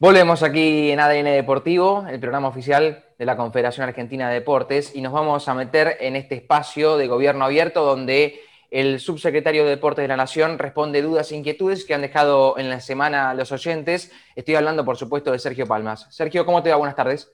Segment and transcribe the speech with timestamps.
[0.00, 5.00] Volvemos aquí en ADN Deportivo, el programa oficial de la Confederación Argentina de Deportes, y
[5.00, 8.40] nos vamos a meter en este espacio de gobierno abierto donde
[8.70, 12.70] el subsecretario de Deportes de la Nación responde dudas e inquietudes que han dejado en
[12.70, 14.12] la semana los oyentes.
[14.36, 16.06] Estoy hablando, por supuesto, de Sergio Palmas.
[16.14, 16.76] Sergio, ¿cómo te va?
[16.76, 17.32] Buenas tardes.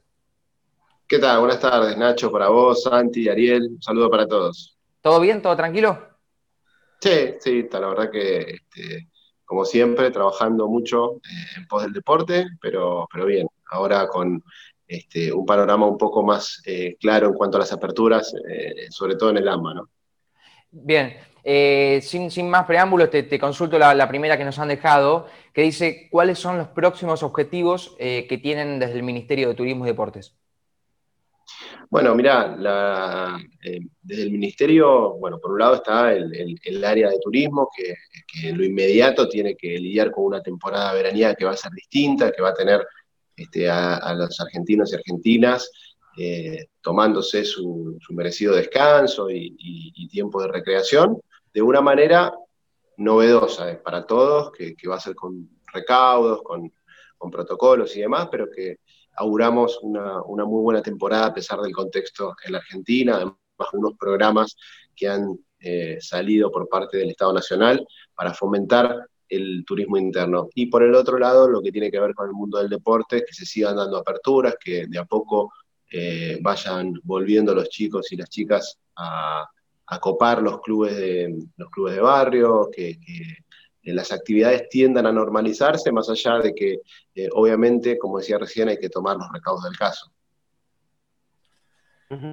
[1.07, 1.41] ¿Qué tal?
[1.41, 3.73] Buenas tardes, Nacho, para vos, Santi, Ariel.
[3.73, 4.75] Un saludo para todos.
[5.03, 5.43] ¿Todo bien?
[5.43, 5.99] ¿Todo tranquilo?
[6.99, 9.09] Sí, sí, la verdad que este,
[9.45, 14.43] como siempre, trabajando mucho eh, en pos del deporte, pero, pero bien, ahora con
[14.87, 19.17] este, un panorama un poco más eh, claro en cuanto a las aperturas, eh, sobre
[19.17, 19.89] todo en el AMBA, ¿no?
[20.71, 21.15] Bien,
[22.03, 26.39] sin, sin, más preámbulos, te, consulto la, primera que nos han dejado, que dice, ¿cuáles
[26.39, 30.35] son los próximos objetivos que tienen desde el Ministerio de Turismo y Deportes?
[31.91, 32.57] Bueno, mira,
[33.63, 37.95] eh, desde el Ministerio, bueno, por un lado está el, área de turismo, que,
[38.49, 42.33] en lo inmediato tiene que lidiar con una temporada veraniega que va a ser distinta,
[42.33, 42.87] que va a tener
[43.37, 45.71] este, a, los argentinos y argentinas
[46.17, 51.21] eh, tomándose su, merecido descanso y, tiempo de recreación
[51.53, 52.33] de una manera
[52.99, 58.51] novedosa eh, para todos, que, va a ser con recaudos, con protocolos y demás, pero
[58.51, 58.79] que
[59.17, 63.37] auguramos una, muy buena temporada a pesar del contexto en la Argentina, además
[63.73, 64.57] unos programas
[64.95, 70.49] que han eh, salido por parte del Estado Nacional para fomentar el turismo interno.
[70.55, 73.25] Y por el otro lado, lo que tiene que ver con el mundo del deporte,
[73.25, 75.53] que se sigan dando aperturas, que de a poco
[75.91, 79.49] eh, vayan volviendo los chicos y las chicas a,
[80.01, 82.99] copar los clubes de, los clubes de barrio, que
[83.93, 86.81] las actividades tiendan a normalizarse, más allá de que,
[87.15, 90.11] eh, obviamente, como decía recién, hay que tomar los recaudos del caso.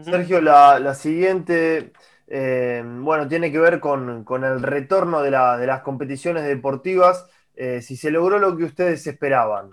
[0.03, 1.91] Sergio, la, siguiente,
[2.27, 8.11] eh, bueno, tiene que ver con, el retorno de, las competiciones deportivas, eh, si se
[8.11, 9.71] logró lo que ustedes esperaban.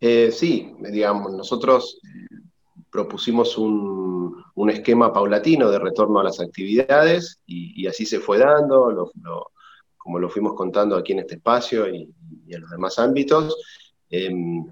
[0.00, 2.00] sí, digamos, nosotros
[2.94, 9.10] propusimos un, esquema paulatino de retorno a las actividades y, así se fue dando, lo,
[10.04, 12.12] como lo fuimos contando aquí en este espacio y,
[12.46, 13.56] en los demás ámbitos.
[14.10, 14.66] Em,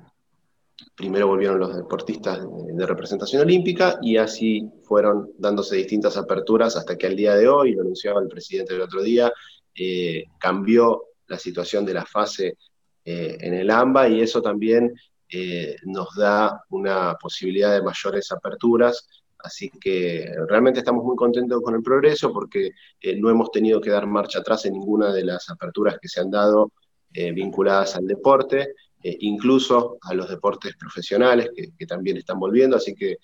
[0.95, 7.07] primero volvieron los deportistas de, representación olímpica y así fueron dándose distintas aperturas hasta que
[7.07, 9.33] al día de hoy, lo anunciaba el presidente el otro día,
[9.75, 12.59] eh, cambió la situación de la fase
[13.03, 14.93] eh, en el AMBA y eso también
[15.31, 19.09] eh, nos da una posibilidad de mayores aperturas
[19.43, 22.71] Así que realmente estamos muy contentos con el progreso porque
[23.01, 26.21] eh, no hemos tenido que dar marcha atrás en ninguna de las aperturas que se
[26.21, 26.73] han dado
[27.13, 32.77] eh, vinculadas al deporte, eh, incluso a los deportes profesionales que, también están volviendo.
[32.77, 33.17] Así que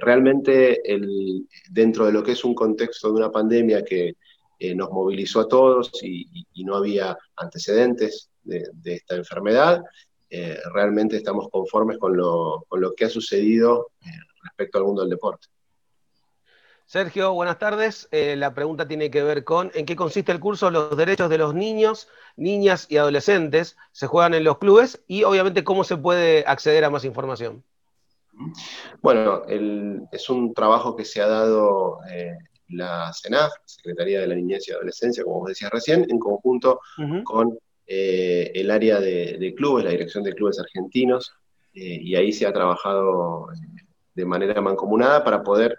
[0.00, 0.80] realmente
[1.70, 4.14] dentro de lo que es un contexto de una pandemia que
[4.74, 9.82] nos movilizó a todos y, no había antecedentes de, esta enfermedad,
[10.72, 13.90] realmente estamos conformes con lo, con lo que ha sucedido
[14.42, 15.48] respecto al mundo del deporte.
[16.94, 18.06] Sergio, buenas tardes.
[18.12, 21.38] Eh, la pregunta tiene que ver con en qué consiste el curso Los derechos de
[21.38, 22.06] los niños,
[22.36, 26.90] niñas y adolescentes se juegan en los clubes y obviamente cómo se puede acceder a
[26.90, 27.64] más información.
[29.02, 32.38] Bueno, es un trabajo que se ha dado eh,
[32.68, 36.78] la CENAF, Secretaría de la Niñez y Adolescencia, como vos decías recién, en conjunto
[37.24, 41.34] con eh, el área de, clubes, la Dirección de Clubes Argentinos,
[41.72, 43.48] y ahí se ha trabajado
[44.14, 45.73] de manera mancomunada para poder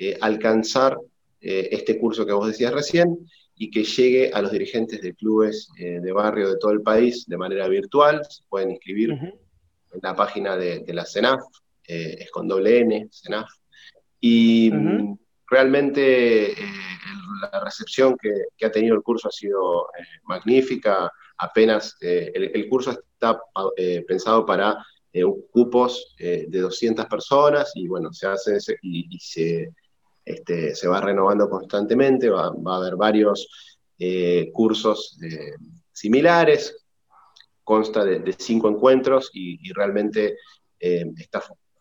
[0.00, 0.96] eh, alcanzar
[1.40, 3.18] eh, este curso que vos decías recién
[3.56, 7.26] y que llegue a los dirigentes de clubes eh, de barrio de todo el país
[7.26, 8.24] de manera virtual.
[8.30, 11.42] Se pueden inscribir en la página de, la CENAF,
[11.82, 13.50] es con doble N, CENAF.
[14.20, 16.54] Y mm, realmente
[17.52, 19.88] la recepción que, ha tenido el curso ha sido
[20.26, 21.10] magnífica.
[21.38, 23.40] Apenas el, curso está
[24.06, 24.76] pensado para
[25.50, 29.72] cupos de 200 personas y bueno, se hace ese, y se
[30.28, 33.48] este, se va renovando constantemente, va, a haber varios
[33.98, 35.54] eh, cursos eh,
[35.90, 36.84] similares,
[37.64, 40.36] consta de, cinco encuentros y, realmente
[40.78, 41.06] eh,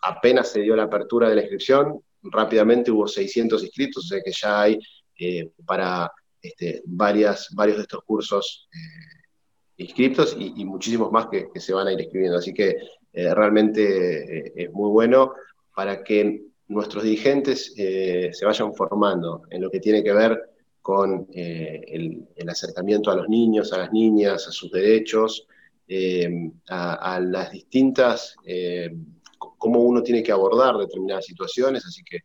[0.02, 4.32] apenas se dio la apertura de la inscripción, rápidamente hubo 600 inscritos, o sea que
[4.32, 4.80] ya hay
[5.66, 6.10] para
[6.42, 8.70] este, varias, varios de estos cursos
[9.76, 12.38] inscritos y, muchísimos más que, se van a ir escribiendo.
[12.38, 12.78] Así que
[13.14, 15.34] realmente es muy bueno
[15.76, 20.38] para que nuestros dirigentes eh, se vayan formando en lo que tiene que ver
[20.82, 25.48] con eh, el, acercamiento a los niños, a las niñas, a sus derechos,
[25.88, 28.36] eh, a, las distintas,
[29.38, 32.20] cómo uno tiene que abordar determinadas situaciones, así que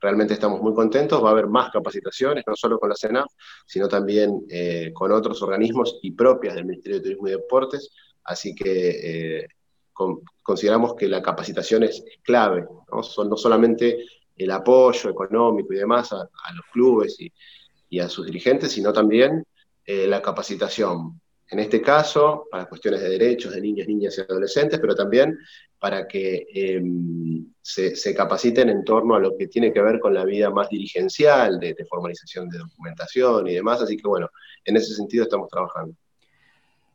[0.00, 3.32] realmente estamos muy contentos, va a haber más capacitaciones, no solo con la CENAF,
[3.66, 4.46] sino también
[4.92, 7.90] con otros organismos y propias del Ministerio de Turismo y Deportes,
[8.24, 9.46] así que
[10.42, 13.02] consideramos que la capacitación es, clave, ¿no?
[13.02, 14.04] Son, no solamente
[14.36, 17.16] el apoyo económico y demás a, los clubes
[17.88, 19.44] y, a sus dirigentes, sino también
[19.86, 21.18] la capacitación.
[21.48, 25.38] En este caso, para cuestiones de derechos de niños, niñas y adolescentes, pero también
[25.78, 30.24] para que em, se, capaciten en torno a lo que tiene que ver con la
[30.24, 33.80] vida más dirigencial, de, formalización de documentación y demás.
[33.80, 34.28] Así que bueno,
[34.64, 35.94] en ese sentido estamos trabajando.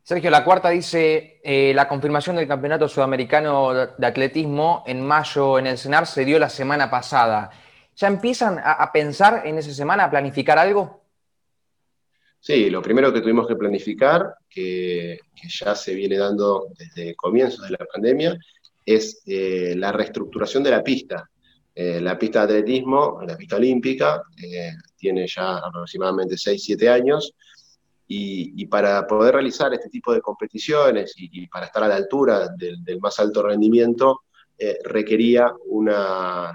[0.04, 5.68] Sergio, la cuarta dice, eh, la confirmación del Campeonato Sudamericano de Atletismo en mayo en
[5.68, 7.52] el CENAR se dio la semana pasada.
[7.96, 11.02] ¿Ya empiezan a pensar en esa semana, a planificar algo?
[12.40, 17.78] Sí, lo primero que tuvimos que planificar, que, ya se viene dando desde comienzos de
[17.78, 18.36] la pandemia,
[18.84, 21.30] es eh, la reestructuración de la pista.
[21.76, 24.24] Eh, la pista de atletismo, la pista olímpica,
[24.98, 27.36] tiene ya aproximadamente 6-7 años
[28.14, 32.84] y, para poder realizar este tipo de competiciones y, para estar a la altura del,
[32.84, 34.22] del más alto rendimiento,
[34.84, 36.54] requería una,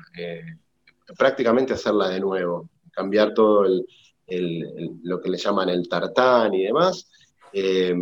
[1.16, 3.84] prácticamente hacerla de nuevo, cambiar todo el,
[5.02, 7.10] lo que le llaman el tartán y demás.
[7.52, 7.94] Eh,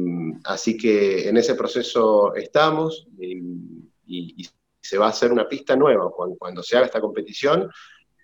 [0.45, 4.49] así que en ese proceso estamos y,
[4.81, 6.11] se va a hacer una pista nueva.
[6.39, 7.71] Cuando, se haga esta competición,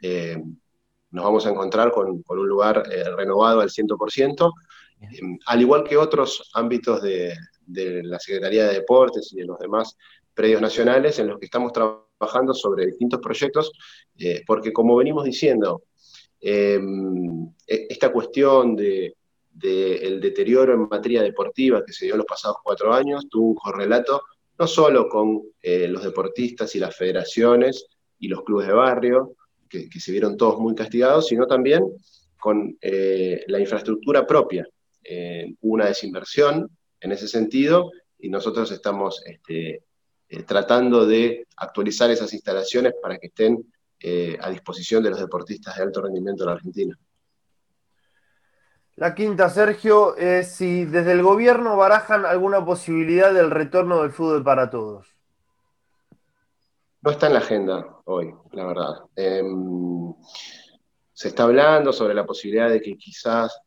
[0.03, 0.37] eh,
[1.11, 4.53] nos vamos a encontrar con, un lugar eh, renovado al 100%,
[5.47, 7.35] al igual que otros ámbitos de,
[7.67, 9.97] la Secretaría de Deportes y de los demás
[10.35, 13.73] predios nacionales en los que estamos trabajando sobre distintos proyectos,
[14.47, 15.85] porque como venimos diciendo,
[16.41, 19.15] Em, e, esta cuestión del
[19.51, 23.55] de, deterioro en materia deportiva que se dio en los pasados cuatro años tuvo un
[23.55, 24.23] correlato
[24.59, 27.87] no solo con eh, los deportistas y las federaciones
[28.19, 29.37] y los clubes de barrio,
[29.69, 31.83] que, se vieron todos muy castigados, sino también
[32.39, 34.67] con eh, la infraestructura propia.
[35.03, 36.71] Eh, una desinversión
[37.01, 39.85] en ese sentido y nosotros estamos este,
[40.47, 43.65] tratando de actualizar esas instalaciones para que estén
[44.03, 46.99] eh, a disposición de los deportistas de alto rendimiento en la Argentina.
[48.97, 54.45] La quinta, Sergio, es si desde el gobierno barajan alguna posibilidad del retorno del fútbol
[54.45, 55.07] para todos.
[57.03, 58.95] No está en la agenda hoy, la verdad.
[59.17, 60.15] Em,
[61.13, 63.59] se está hablando sobre la posibilidad de que quizás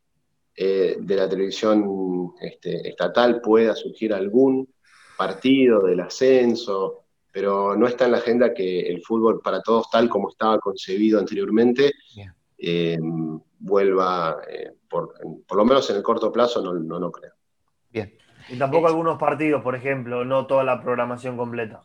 [0.55, 4.67] eh, de la televisión este, estatal pueda surgir algún
[5.17, 7.03] partido del ascenso
[7.33, 11.19] pero no está en la agenda que el fútbol para todos, tal como estaba concebido
[11.19, 11.91] anteriormente,
[12.55, 12.99] eh,
[13.57, 15.15] vuelva, eh, por,
[15.51, 17.33] lo menos en el corto plazo, no, no, creo.
[17.89, 18.15] Bien.
[18.49, 21.81] Y tampoco algunos partidos, por ejemplo, no toda la programación completa.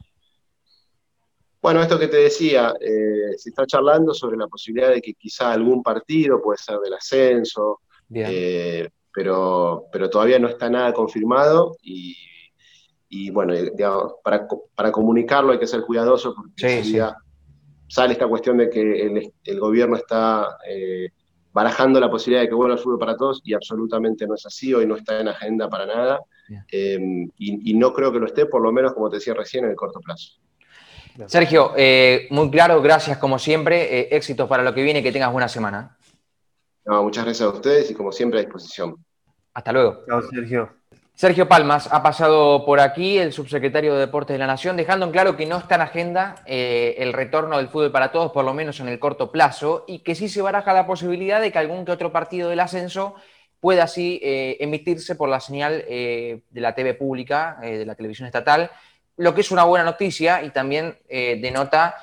[1.62, 5.52] Bueno, esto que te decía, eh, se está charlando sobre la posibilidad de que quizá
[5.52, 7.80] algún partido puede ser del ascenso,
[9.12, 12.16] pero, pero todavía no está nada confirmado y
[13.08, 16.82] y bueno, digamos, para, para, comunicarlo hay que ser cuidadoso porque
[17.88, 21.08] sale esta cuestión de que el, gobierno está eh,
[21.52, 24.74] barajando la posibilidad de que vuelva el fútbol para todos y absolutamente no es así,
[24.74, 26.20] hoy no está en agenda para nada
[26.70, 29.70] em, y, no creo que lo esté, por lo menos como te decía recién, en
[29.70, 30.34] el corto plazo.
[31.26, 35.32] Sergio, eh, muy claro, gracias como siempre, eh, éxitos para lo que viene, que tengas
[35.32, 35.97] buena semana.
[36.88, 38.96] No, muchas gracias a ustedes y como siempre a disposición.
[39.52, 40.04] Hasta luego.
[40.08, 40.70] Chao, Sergio.
[41.12, 45.12] Sergio Palmas ha pasado por aquí, el subsecretario de Deportes de la Nación, dejando en
[45.12, 48.54] claro que no está en agenda eh, el retorno del fútbol para todos, por lo
[48.54, 51.84] menos en el corto plazo, y que sí se baraja la posibilidad de que algún
[51.84, 53.16] que otro partido del ascenso
[53.60, 58.26] pueda así eh, emitirse por la señal eh, de la TV pública, de la televisión
[58.26, 58.70] estatal,
[59.18, 61.96] lo que es una buena noticia y también denota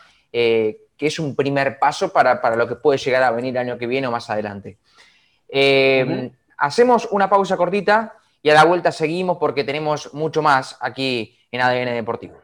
[0.98, 3.88] que es un primer paso para, lo que puede llegar a venir el año que
[3.88, 4.78] viene o más adelante.
[6.58, 11.62] Hacemos una pausa cortita y a la vuelta seguimos porque tenemos mucho más aquí en
[11.62, 12.36] ADN Deportivo.